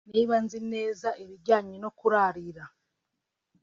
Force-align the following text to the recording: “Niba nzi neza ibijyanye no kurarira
“Niba 0.13 0.35
nzi 0.43 0.59
neza 0.73 1.07
ibijyanye 1.23 1.75
no 1.83 1.89
kurarira 1.97 2.63